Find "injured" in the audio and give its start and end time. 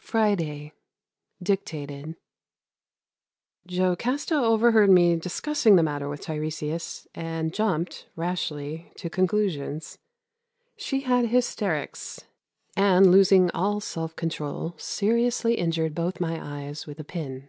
15.54-15.94